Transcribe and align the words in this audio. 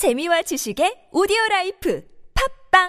재미와 0.00 0.40
지식의 0.40 1.12
오디오 1.12 1.36
라이프 1.50 2.02
팝빵 2.72 2.88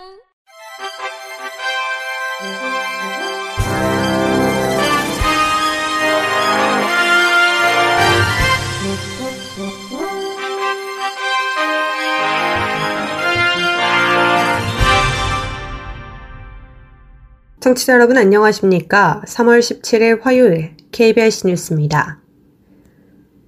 청취자 17.60 17.92
여러분 17.92 18.18
안녕하십니까? 18.18 19.22
3월 19.26 19.60
17일 19.60 20.22
화요일 20.22 20.78
KBS 20.94 21.46
뉴스입니다. 21.46 22.21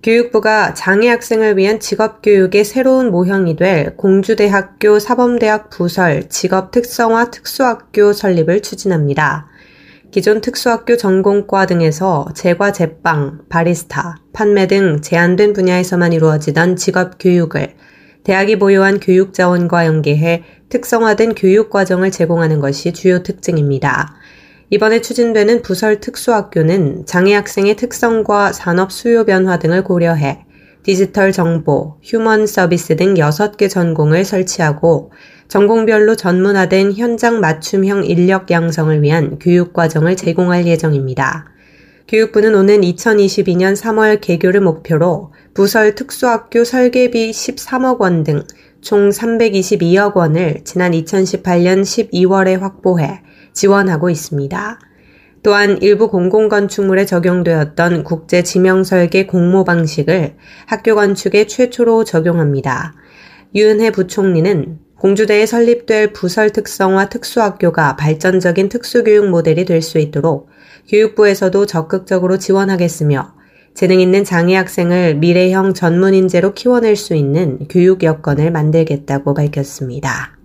교육부가 0.04 0.74
장애 0.74 1.08
학생을 1.08 1.56
위한 1.56 1.80
직업교육의 1.80 2.66
새로운 2.66 3.10
모형이 3.10 3.56
될 3.56 3.96
공주대학교 3.96 5.00
사범대학 5.00 5.70
부설 5.70 6.28
직업 6.28 6.72
특성화 6.72 7.32
특수학교 7.32 8.12
설립을 8.12 8.62
추진합니다. 8.62 9.48
기존 10.12 10.42
특수학교 10.42 10.98
전공과 10.98 11.68
등에서 11.68 12.28
제과 12.36 12.74
제빵, 12.74 13.46
바리스타, 13.48 14.18
판매 14.34 14.68
등 14.68 15.00
제한된 15.02 15.54
분야에서만 15.54 16.12
이루어지던 16.12 16.76
직업교육을 16.76 17.76
대학이 18.26 18.60
보유한 18.60 19.00
교육 19.00 19.34
자원과 19.34 19.86
연계해 19.86 20.44
특성화된 20.68 21.36
교육 21.36 21.70
과정을 21.70 22.12
제공하는 22.12 22.60
것이 22.60 22.92
주요 22.92 23.24
특징입니다. 23.24 24.16
이번에 24.74 25.02
추진되는 25.02 25.62
부설 25.62 26.00
특수학교는 26.00 27.06
장애 27.06 27.36
학생의 27.36 27.76
특성과 27.76 28.54
산업 28.54 28.92
수요 28.92 29.24
변화 29.24 29.60
등을 29.60 29.84
고려해 29.84 30.46
디지털 30.82 31.32
정보, 31.32 32.00
휴먼 32.02 32.48
서비스 32.48 32.96
등 32.96 33.14
6개 33.14 33.70
전공을 33.70 34.26
설치하고 34.26 35.12
전공별로 35.48 36.16
전문화된 36.16 36.94
현장 36.94 37.40
맞춤형 37.40 38.06
인력 38.06 38.50
양성을 38.50 39.00
위한 39.04 39.38
교육과정을 39.38 40.16
제공할 40.16 40.66
예정입니다. 40.66 41.46
교육부는 42.08 42.56
오는 42.56 42.82
2022년 42.82 43.76
3월 43.76 44.22
개교를 44.22 44.60
목표로 44.62 45.34
부설 45.54 45.94
특수학교 45.94 46.64
설계비 46.64 47.30
13억 47.30 48.00
원 48.00 48.24
등 48.24 48.44
총 48.84 49.10
322억 49.10 50.18
원을 50.18 50.60
지난 50.66 50.92
2018년 50.92 51.84
12월에 51.84 52.60
확보해 52.60 53.22
지원하고 53.54 54.10
있습니다. 54.10 54.80
또한 55.44 55.78
일부 55.82 56.10
공공건축물에 56.10 57.06
적용되었던 57.06 58.04
국제 58.04 58.44
지명설계 58.44 59.26
공모 59.26 59.64
방식을 59.66 60.36
학교 60.66 60.96
건축에 60.96 61.48
최초로 61.48 62.06
적용합니다. 62.06 62.94
유은혜 63.54 63.92
부총리는 63.92 64.80
공주대에 64.98 65.46
설립될 65.46 66.14
부설 66.14 66.52
특성화 66.52 67.10
특수학교가 67.10 67.98
발전적인 67.98 68.70
특수교육 68.70 69.30
모델이 69.30 69.66
될 69.66 69.82
수 69.82 70.00
있도록 70.00 70.48
교육부에서도 70.88 71.66
적극적으로 71.66 72.38
지원하겠으며 72.38 73.34
재능 73.74 74.00
있는 74.00 74.24
장애 74.24 74.56
학생을 74.56 75.16
미래형 75.16 75.74
전문 75.74 76.14
인재로 76.14 76.54
키워낼 76.54 76.96
수 76.96 77.16
있는 77.16 77.68
교육 77.70 78.04
여건을 78.04 78.52
만들겠다고 78.52 79.34
밝혔습니다. 79.34 80.38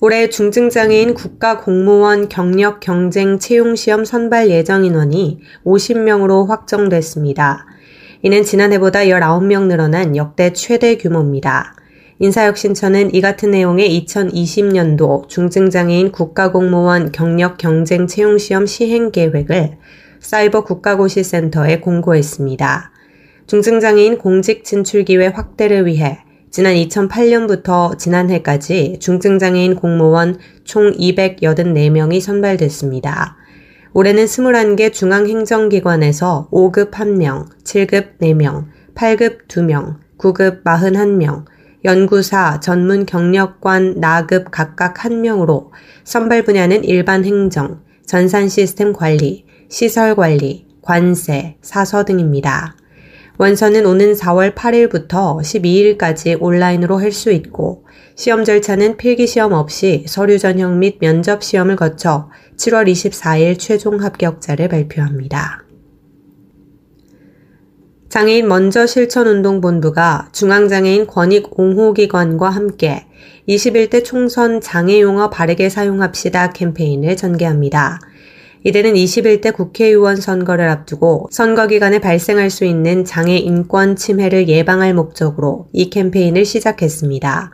올해 0.00 0.28
중증장애인 0.28 1.14
국가공무원 1.14 2.28
경력 2.28 2.78
경쟁 2.78 3.40
채용시험 3.40 4.04
선발 4.04 4.48
예정 4.48 4.84
인원이 4.84 5.40
50명으로 5.64 6.46
확정됐습니다. 6.46 7.66
이는 8.22 8.44
지난해보다 8.44 9.00
19명 9.00 9.66
늘어난 9.66 10.14
역대 10.14 10.52
최대 10.52 10.96
규모입니다. 10.96 11.74
인사혁신처는 12.20 13.12
이 13.12 13.20
같은 13.20 13.50
내용의 13.50 14.06
2020년도 14.06 15.26
중증장애인 15.26 16.12
국가공무원 16.12 17.10
경력 17.10 17.58
경쟁 17.58 18.06
채용시험 18.06 18.66
시행 18.66 19.10
계획을 19.10 19.78
사이버 20.20 20.62
국가고시센터에 20.62 21.80
공고했습니다. 21.80 22.92
중증장애인 23.48 24.18
공직 24.18 24.62
진출 24.62 25.04
기회 25.04 25.26
확대를 25.26 25.86
위해 25.86 26.20
지난 26.58 26.74
2008년부터 26.74 27.96
지난해까지 27.96 28.96
중증장애인 28.98 29.76
공무원 29.76 30.40
총 30.64 30.90
284명이 30.90 32.20
선발됐습니다. 32.20 33.36
올해는 33.92 34.24
21개 34.24 34.92
중앙행정기관에서 34.92 36.48
5급 36.50 36.90
1명, 36.90 37.46
7급 37.62 38.18
4명, 38.18 38.64
8급 38.96 39.46
2명, 39.46 39.98
9급 40.18 40.64
41명, 40.64 41.44
연구사, 41.84 42.58
전문 42.58 43.06
경력관, 43.06 44.00
나급 44.00 44.50
각각 44.50 44.94
1명으로 44.94 45.68
선발 46.02 46.42
분야는 46.42 46.82
일반 46.82 47.24
행정, 47.24 47.82
전산 48.04 48.48
시스템 48.48 48.92
관리, 48.92 49.44
시설 49.68 50.16
관리, 50.16 50.66
관세, 50.82 51.56
사서 51.62 52.04
등입니다. 52.04 52.77
원서는 53.38 53.86
오는 53.86 54.14
4월 54.14 54.52
8일부터 54.52 55.38
12일까지 55.38 56.36
온라인으로 56.40 56.98
할 56.98 57.12
수 57.12 57.30
있고 57.30 57.84
시험 58.16 58.44
절차는 58.44 58.96
필기 58.96 59.28
시험 59.28 59.52
없이 59.52 60.04
서류 60.08 60.38
전형 60.38 60.80
및 60.80 60.98
면접 61.00 61.44
시험을 61.44 61.76
거쳐 61.76 62.30
7월 62.56 62.90
24일 62.90 63.56
최종 63.58 64.02
합격자를 64.02 64.68
발표합니다. 64.68 65.64
장애인 68.08 68.48
먼저 68.48 68.86
실천운동본부가 68.86 70.30
중앙장애인 70.32 71.06
권익 71.06 71.58
옹호기관과 71.58 72.50
함께 72.50 73.06
21대 73.48 74.04
총선 74.04 74.60
장애용어 74.60 75.30
바르게 75.30 75.68
사용합시다 75.68 76.50
캠페인을 76.52 77.16
전개합니다. 77.16 78.00
이들은 78.64 78.94
21대 78.94 79.54
국회의원 79.54 80.16
선거를 80.16 80.68
앞두고 80.68 81.28
선거 81.30 81.68
기간에 81.68 82.00
발생할 82.00 82.50
수 82.50 82.64
있는 82.64 83.04
장애 83.04 83.36
인권 83.36 83.94
침해를 83.94 84.48
예방할 84.48 84.94
목적으로 84.94 85.68
이 85.72 85.90
캠페인을 85.90 86.44
시작했습니다. 86.44 87.52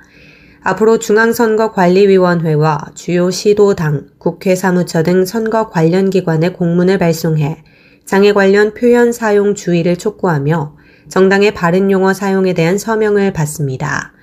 앞으로 0.62 0.98
중앙선거관리위원회와 0.98 2.92
주요 2.94 3.30
시도당, 3.30 4.06
국회 4.18 4.56
사무처 4.56 5.02
등 5.02 5.26
선거 5.26 5.68
관련 5.68 6.08
기관에 6.08 6.52
공문을 6.52 6.96
발송해 6.96 7.62
장애 8.06 8.32
관련 8.32 8.72
표현 8.72 9.12
사용 9.12 9.54
주의를 9.54 9.96
촉구하며 9.96 10.76
정당의 11.08 11.52
바른 11.52 11.90
용어 11.90 12.14
사용에 12.14 12.54
대한 12.54 12.78
서명을 12.78 13.34
받습니다. 13.34 14.13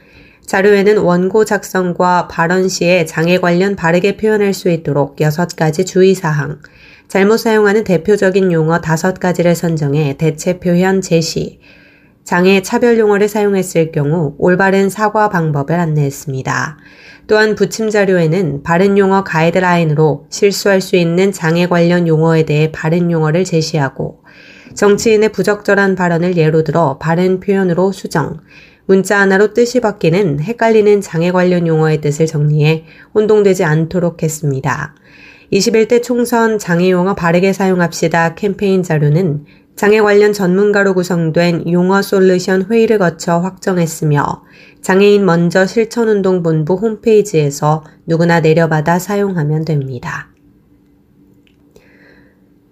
자료에는 0.51 0.97
원고 0.97 1.45
작성과 1.45 2.28
발언 2.28 2.67
시에 2.67 3.06
장애 3.06 3.38
관련 3.38 3.78
바르게 3.78 4.17
표현할 4.17 4.53
수 4.53 4.69
있도록 4.69 5.16
6가지 5.16 5.85
주의사항, 5.85 6.59
잘못 7.07 7.38
사용하는 7.38 7.85
대표적인 7.85 8.51
용어 8.51 8.81
5가지를 8.81 9.56
선정해 9.56 10.17
대체 10.17 10.59
표현 10.59 11.00
제시, 11.00 11.61
장애 12.25 12.61
차별 12.61 13.00
용어를 13.00 13.29
사용했을 13.29 13.94
경우 13.94 14.35
올바른 14.40 14.90
사과 14.90 15.29
방법을 15.29 15.79
안내했습니다. 15.79 16.78
또한 17.28 17.56
부침 17.56 17.90
자료에는 17.90 18.61
바른 18.63 18.97
용어 18.97 19.23
가이드라인으로 19.23 20.25
실수할 20.29 20.81
수 20.81 20.97
있는 20.97 21.31
장애 21.31 21.66
관련 21.66 22.09
용어에 22.09 22.44
대해 22.44 22.73
바른 22.73 23.09
용어를 23.09 23.45
제시하고 23.45 24.22
정치인의 24.73 25.31
부적절한 25.31 25.95
발언을 25.95 26.35
예로 26.35 26.66
들어 26.66 26.97
바른 26.97 27.40
표현으로 27.40 27.94
수정, 27.94 28.40
문자 28.85 29.19
하나로 29.19 29.53
뜻이 29.53 29.79
바뀌는 29.79 30.39
헷갈리는 30.41 31.01
장애 31.01 31.31
관련 31.31 31.67
용어의 31.67 32.01
뜻을 32.01 32.25
정리해 32.25 32.85
혼동되지 33.13 33.63
않도록 33.63 34.23
했습니다. 34.23 34.95
21대 35.51 36.01
총선 36.01 36.57
장애 36.57 36.89
용어 36.91 37.13
바르게 37.13 37.53
사용합시다 37.53 38.35
캠페인 38.35 38.83
자료는 38.83 39.45
장애 39.75 39.99
관련 39.99 40.31
전문가로 40.31 40.93
구성된 40.93 41.71
용어 41.71 42.01
솔루션 42.01 42.65
회의를 42.69 42.99
거쳐 42.99 43.39
확정했으며 43.39 44.43
장애인 44.81 45.25
먼저 45.25 45.66
실천운동본부 45.66 46.75
홈페이지에서 46.75 47.84
누구나 48.05 48.39
내려받아 48.39 48.99
사용하면 48.99 49.66
됩니다. 49.66 50.30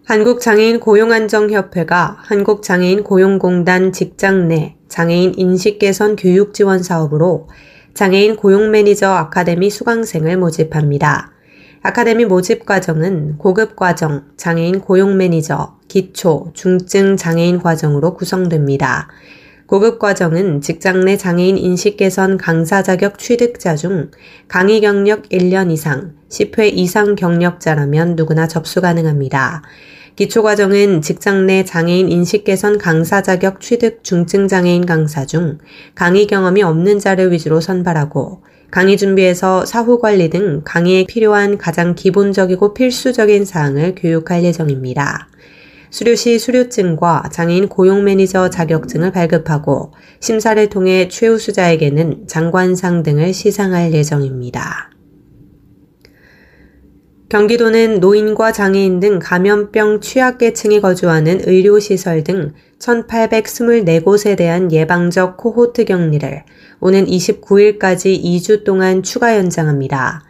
한국장애인 0.09 0.79
고용안정협회가 0.79 2.17
한국장애인 2.17 3.03
고용공단 3.03 3.91
직장 3.93 4.47
내 4.47 4.75
장애인 4.87 5.35
인식개선 5.37 6.15
교육 6.15 6.55
지원 6.55 6.81
사업으로 6.81 7.47
장애인 7.93 8.35
고용 8.35 8.71
매니저 8.71 9.07
아카데미 9.07 9.69
수강생을 9.69 10.37
모집합니다. 10.37 11.31
아카데미 11.83 12.25
모집 12.25 12.65
과정은 12.65 13.37
고급 13.37 13.75
과정, 13.75 14.23
장애인 14.35 14.79
고용 14.79 15.15
매니저, 15.15 15.77
기초, 15.87 16.49
중증 16.55 17.15
장애인 17.15 17.59
과정으로 17.59 18.15
구성됩니다. 18.15 19.09
고급 19.67 19.99
과정은 19.99 20.61
직장 20.61 21.05
내 21.05 21.17
장애인 21.17 21.59
인식 21.59 21.97
개선 21.97 22.37
강사 22.37 22.81
자격 22.81 23.19
취득자 23.19 23.75
중 23.75 24.09
강의 24.47 24.81
경력 24.81 25.29
1년 25.29 25.69
이상, 25.69 26.15
10회 26.29 26.73
이상 26.73 27.13
경력자라면 27.13 28.15
누구나 28.15 28.47
접수 28.47 28.81
가능합니다. 28.81 29.61
기초과정은 30.19 31.01
직장 31.01 31.45
내 31.45 31.63
장애인 31.63 32.09
인식 32.09 32.43
개선 32.43 32.77
강사 32.77 33.21
자격 33.21 33.61
취득 33.61 34.03
중증 34.03 34.49
장애인 34.49 34.85
강사 34.85 35.25
중 35.25 35.59
강의 35.95 36.27
경험이 36.27 36.61
없는 36.61 36.99
자를 36.99 37.31
위주로 37.31 37.61
선발하고 37.61 38.43
강의 38.69 38.97
준비에서 38.97 39.63
사후 39.63 39.97
관리 40.01 40.29
등 40.29 40.61
강의에 40.65 41.05
필요한 41.05 41.57
가장 41.57 41.95
기본적이고 41.95 42.73
필수적인 42.73 43.45
사항을 43.45 43.95
교육할 43.95 44.43
예정입니다. 44.43 45.29
수료시 45.89 46.37
수료증과 46.37 47.29
장애인 47.31 47.69
고용 47.69 48.03
매니저 48.03 48.49
자격증을 48.49 49.13
발급하고 49.13 49.93
심사를 50.19 50.67
통해 50.67 51.07
최우수자에게는 51.07 52.27
장관상 52.27 53.03
등을 53.03 53.33
시상할 53.33 53.93
예정입니다. 53.93 54.98
경기도는 57.29 57.99
노인과 57.99 58.51
장애인 58.51 58.99
등 58.99 59.19
감염병 59.19 60.01
취약계층이 60.01 60.81
거주하는 60.81 61.41
의료시설 61.43 62.23
등 62.23 62.53
1,824곳에 62.79 64.35
대한 64.35 64.71
예방적 64.71 65.37
코호트 65.37 65.85
격리를 65.85 66.43
오는 66.79 67.05
29일까지 67.05 68.23
2주 68.23 68.63
동안 68.63 69.03
추가 69.03 69.37
연장합니다. 69.37 70.23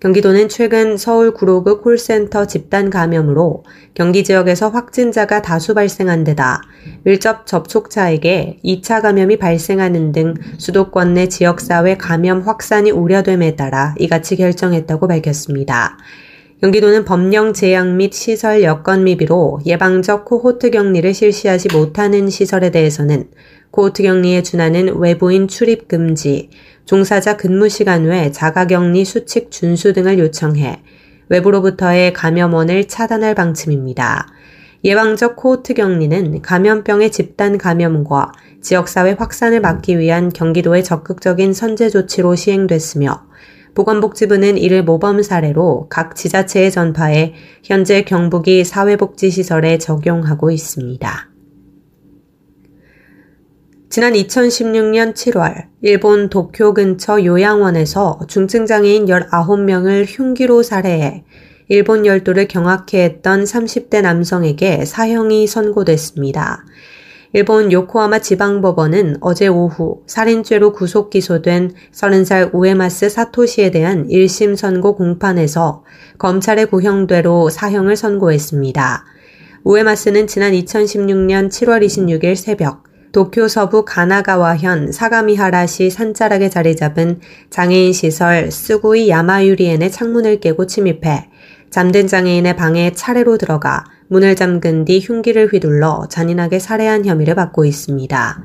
경기도는 0.00 0.48
최근 0.48 0.96
서울 0.96 1.34
구로구 1.34 1.82
콜센터 1.82 2.46
집단 2.46 2.88
감염으로 2.88 3.64
경기 3.92 4.24
지역에서 4.24 4.70
확진자가 4.70 5.42
다수 5.42 5.74
발생한 5.74 6.24
데다 6.24 6.62
밀접 7.02 7.46
접촉자에게 7.46 8.60
2차 8.64 9.02
감염이 9.02 9.36
발생하는 9.36 10.12
등 10.12 10.32
수도권 10.56 11.12
내 11.12 11.28
지역사회 11.28 11.98
감염 11.98 12.40
확산이 12.40 12.90
우려됨에 12.90 13.56
따라 13.56 13.94
이같이 13.98 14.36
결정했다고 14.36 15.08
밝혔습니다. 15.08 15.98
경기도는 16.60 17.04
법령 17.04 17.52
제약 17.52 17.94
및 17.94 18.12
시설 18.12 18.64
여건 18.64 19.04
미비로 19.04 19.60
예방적 19.64 20.24
코호트 20.24 20.72
격리를 20.72 21.14
실시하지 21.14 21.68
못하는 21.72 22.28
시설에 22.28 22.72
대해서는 22.72 23.28
코호트 23.70 24.02
격리에 24.02 24.42
준하는 24.42 24.98
외부인 24.98 25.46
출입 25.46 25.86
금지, 25.86 26.50
종사자 26.84 27.36
근무 27.36 27.68
시간 27.68 28.06
외 28.06 28.32
자가 28.32 28.66
격리 28.66 29.04
수칙 29.04 29.52
준수 29.52 29.92
등을 29.92 30.18
요청해 30.18 30.82
외부로부터의 31.28 32.12
감염원을 32.12 32.88
차단할 32.88 33.36
방침입니다. 33.36 34.26
예방적 34.82 35.36
코호트 35.36 35.74
격리는 35.74 36.42
감염병의 36.42 37.12
집단 37.12 37.56
감염과 37.56 38.32
지역사회 38.62 39.12
확산을 39.12 39.60
막기 39.60 39.96
위한 40.00 40.28
경기도의 40.30 40.82
적극적인 40.82 41.52
선제 41.52 41.88
조치로 41.88 42.34
시행됐으며 42.34 43.27
보건복지부는 43.74 44.58
이를 44.58 44.84
모범 44.84 45.22
사례로 45.22 45.88
각 45.88 46.16
지자체에 46.16 46.70
전파해 46.70 47.34
현재 47.62 48.02
경북이 48.02 48.64
사회복지시설에 48.64 49.78
적용하고 49.78 50.50
있습니다. 50.50 51.28
지난 53.90 54.12
2016년 54.12 55.14
7월 55.14 55.66
일본 55.80 56.28
도쿄 56.28 56.74
근처 56.74 57.24
요양원에서 57.24 58.20
중증장애인 58.28 59.06
19명을 59.06 60.04
흉기로 60.06 60.62
살해해 60.62 61.24
일본 61.68 62.04
열도를 62.04 62.48
경악해 62.48 63.02
했던 63.02 63.44
30대 63.44 64.02
남성에게 64.02 64.84
사형이 64.84 65.46
선고됐습니다. 65.46 66.64
일본 67.34 67.70
요코하마 67.70 68.20
지방법원은 68.20 69.18
어제 69.20 69.48
오후 69.48 70.00
살인죄로 70.06 70.72
구속 70.72 71.10
기소된 71.10 71.74
30살 71.92 72.54
우에마스 72.54 73.10
사토시에 73.10 73.70
대한 73.70 74.08
1심 74.08 74.56
선고 74.56 74.96
공판에서 74.96 75.84
검찰의 76.16 76.66
구형대로 76.66 77.50
사형을 77.50 77.96
선고했습니다. 77.96 79.04
우에마스는 79.62 80.26
지난 80.26 80.52
2016년 80.52 81.50
7월 81.50 81.84
26일 81.84 82.34
새벽 82.34 82.84
도쿄 83.12 83.46
서부 83.48 83.84
가나가와현 83.84 84.92
사가미하라시 84.92 85.90
산자락에 85.90 86.48
자리 86.48 86.76
잡은 86.76 87.20
장애인 87.50 87.92
시설 87.92 88.50
스구이 88.50 89.10
야마유리엔의 89.10 89.90
창문을 89.90 90.40
깨고 90.40 90.66
침입해 90.66 91.28
잠든 91.70 92.06
장애인의 92.06 92.56
방에 92.56 92.92
차례로 92.92 93.36
들어가 93.36 93.84
문을 94.08 94.36
잠근 94.36 94.84
뒤 94.84 95.00
흉기를 95.00 95.52
휘둘러 95.52 96.08
잔인하게 96.10 96.58
살해한 96.58 97.04
혐의를 97.04 97.34
받고 97.34 97.64
있습니다. 97.64 98.42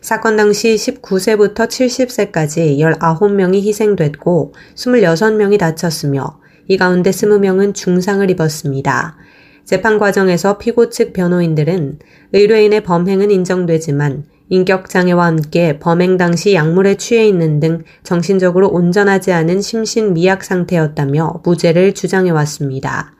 사건 0.00 0.36
당시 0.36 0.74
19세부터 0.74 1.68
70세까지 1.68 2.78
19명이 2.78 3.62
희생됐고 3.62 4.54
26명이 4.74 5.58
다쳤으며 5.58 6.40
이 6.66 6.76
가운데 6.76 7.10
20명은 7.10 7.74
중상을 7.74 8.28
입었습니다. 8.30 9.16
재판 9.64 9.98
과정에서 9.98 10.58
피고 10.58 10.88
측 10.88 11.12
변호인들은 11.12 11.98
의뢰인의 12.32 12.82
범행은 12.82 13.30
인정되지만 13.30 14.24
인격장애와 14.52 15.24
함께 15.24 15.78
범행 15.78 16.18
당시 16.18 16.52
약물에 16.52 16.96
취해 16.96 17.26
있는 17.26 17.58
등 17.58 17.84
정신적으로 18.02 18.68
온전하지 18.68 19.32
않은 19.32 19.62
심신 19.62 20.12
미약 20.12 20.44
상태였다며 20.44 21.40
무죄를 21.42 21.94
주장해왔습니다. 21.94 23.14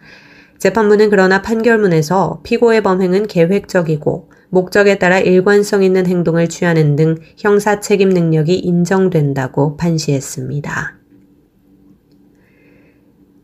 재판부는 0.58 1.08
그러나 1.08 1.40
판결문에서 1.40 2.40
피고의 2.43 2.82
범행은 2.82 3.29
계획적이고 3.29 4.29
목적에 4.50 4.99
따라 4.99 5.19
일관성 5.20 5.82
있는 5.82 6.06
행동을 6.06 6.50
취하는 6.50 6.96
등 6.96 7.17
형사 7.38 7.81
책임 7.81 8.11
능력이 8.11 8.55
인정된다고 8.58 9.79
판시했습니다. 9.79 10.99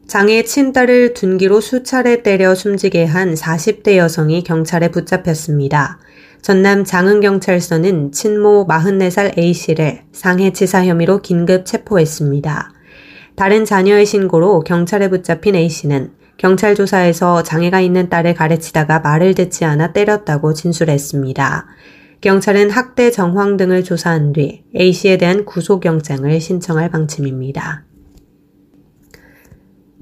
장애 0.07 0.43
친딸을 0.43 1.15
둔기로 1.15 1.63
수차례 1.63 2.23
때려 2.23 2.55
숨지게 2.55 3.07
한 3.07 3.33
40대 3.33 3.97
여성이 3.97 4.43
경찰에 4.43 4.91
붙잡혔습니다. 4.91 5.99
전남 6.43 6.85
장흥경찰서는 6.85 8.13
친모 8.13 8.67
44살 8.69 9.37
A씨를 9.37 10.03
상해치사 10.13 10.87
혐의로 10.87 11.21
긴급 11.21 11.67
체포했습니다. 11.67 12.73
다른 13.37 13.65
자녀의 13.65 14.07
신고로 14.07 14.61
경찰에 14.61 15.09
붙잡힌 15.11 15.55
A씨는 15.55 16.13
경찰 16.39 16.75
조사에서 16.75 17.43
장애가 17.43 17.81
있는 17.81 18.09
딸을 18.09 18.35
가르치다가 18.35 19.01
말을 19.01 19.35
듣지 19.35 19.65
않아 19.65 19.93
때렸다고 19.93 20.55
진술했습니다. 20.55 21.67
경찰은 22.21 22.71
학대 22.71 23.11
정황 23.11 23.57
등을 23.57 23.85
조사한 23.85 24.33
뒤 24.33 24.65
A씨에 24.75 25.19
대한 25.19 25.45
구속영장을 25.45 26.41
신청할 26.41 26.91
방침입니다. 26.91 27.85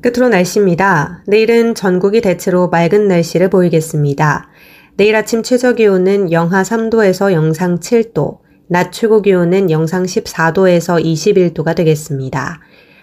끝으로 0.03 0.29
날씨입니다. 0.29 1.25
내일은 1.27 1.75
전국이 1.75 2.21
대체로 2.21 2.69
맑은 2.69 3.09
날씨를 3.09 3.51
보이겠습니다. 3.51 4.49
내일 4.97 5.15
아침 5.15 5.43
최저 5.43 5.75
기온은 5.75 6.33
영하 6.33 6.63
3도에서 6.63 7.33
영상 7.33 7.81
7도, 7.81 8.39
낮 8.67 8.93
최고 8.93 9.21
기온은 9.21 9.71
영상 9.71 10.05
14도에서 10.05 11.05
21도가 11.05 11.77
되겠습니다. 11.77 12.61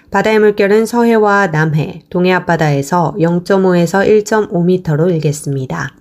바다의 0.09 0.39
물결은 0.39 0.87
서해와 0.87 1.47
남해, 1.47 2.03
동해 2.09 2.31
앞바다에서 2.33 3.15
0.5에서 3.19 4.23
1.5m로 4.23 5.11
일겠습니다. 5.11 5.95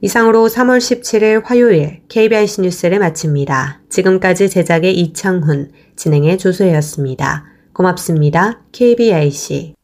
이상으로 0.00 0.46
3월 0.46 0.78
17일 0.78 1.42
화요일 1.44 2.02
KBIC 2.08 2.60
뉴스를 2.62 3.00
마칩니다. 3.00 3.80
지금까지 3.88 4.48
제작의 4.48 4.96
이창훈, 4.96 5.72
진행의 5.96 6.38
조소혜였습니다. 6.38 7.46
고맙습니다. 7.72 8.60
KBIC. 8.70 9.74